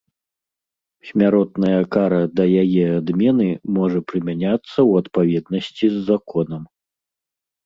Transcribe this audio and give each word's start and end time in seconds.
Смяротная 1.09 1.81
кара 1.95 2.21
да 2.39 2.43
яе 2.63 2.85
адмены 3.01 3.47
можа 3.77 3.99
прымяняцца 4.13 4.75
ў 4.89 5.05
адпаведнасці 5.05 5.85
з 5.99 6.03
законам 6.11 6.63